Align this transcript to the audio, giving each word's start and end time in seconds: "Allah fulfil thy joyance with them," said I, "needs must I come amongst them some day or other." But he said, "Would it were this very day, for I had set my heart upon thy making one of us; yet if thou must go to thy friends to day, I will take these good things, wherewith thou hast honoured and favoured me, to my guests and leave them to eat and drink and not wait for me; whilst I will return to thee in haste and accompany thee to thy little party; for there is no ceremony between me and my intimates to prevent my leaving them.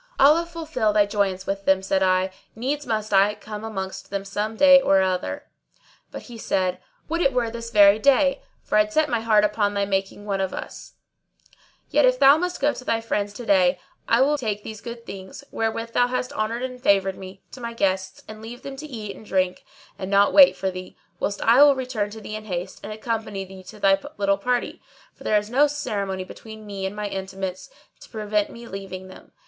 "Allah 0.19 0.47
fulfil 0.47 0.93
thy 0.93 1.05
joyance 1.05 1.45
with 1.45 1.65
them," 1.65 1.83
said 1.83 2.01
I, 2.01 2.31
"needs 2.55 2.87
must 2.87 3.13
I 3.13 3.35
come 3.35 3.63
amongst 3.63 4.09
them 4.09 4.25
some 4.25 4.55
day 4.57 4.81
or 4.81 5.03
other." 5.03 5.45
But 6.09 6.23
he 6.23 6.39
said, 6.39 6.79
"Would 7.07 7.21
it 7.21 7.31
were 7.33 7.51
this 7.51 7.69
very 7.69 7.99
day, 7.99 8.41
for 8.63 8.79
I 8.79 8.79
had 8.79 8.91
set 8.91 9.09
my 9.11 9.19
heart 9.19 9.43
upon 9.45 9.75
thy 9.75 9.85
making 9.85 10.25
one 10.25 10.41
of 10.41 10.55
us; 10.55 10.93
yet 11.91 12.03
if 12.03 12.17
thou 12.17 12.35
must 12.39 12.59
go 12.59 12.73
to 12.73 12.83
thy 12.83 12.99
friends 12.99 13.31
to 13.33 13.45
day, 13.45 13.79
I 14.07 14.21
will 14.21 14.39
take 14.39 14.63
these 14.63 14.81
good 14.81 15.05
things, 15.05 15.43
wherewith 15.51 15.91
thou 15.93 16.07
hast 16.07 16.33
honoured 16.33 16.63
and 16.63 16.81
favoured 16.81 17.15
me, 17.15 17.43
to 17.51 17.61
my 17.61 17.73
guests 17.73 18.23
and 18.27 18.41
leave 18.41 18.63
them 18.63 18.75
to 18.77 18.87
eat 18.87 19.15
and 19.15 19.23
drink 19.23 19.63
and 19.99 20.09
not 20.09 20.33
wait 20.33 20.55
for 20.57 20.71
me; 20.71 20.97
whilst 21.19 21.43
I 21.43 21.61
will 21.61 21.75
return 21.75 22.09
to 22.09 22.21
thee 22.21 22.35
in 22.35 22.45
haste 22.45 22.79
and 22.83 22.91
accompany 22.91 23.45
thee 23.45 23.61
to 23.65 23.79
thy 23.79 23.99
little 24.17 24.39
party; 24.39 24.81
for 25.13 25.23
there 25.23 25.37
is 25.37 25.51
no 25.51 25.67
ceremony 25.67 26.23
between 26.23 26.65
me 26.65 26.87
and 26.87 26.95
my 26.95 27.05
intimates 27.07 27.69
to 27.99 28.09
prevent 28.09 28.49
my 28.49 28.61
leaving 28.65 29.07
them. 29.07 29.33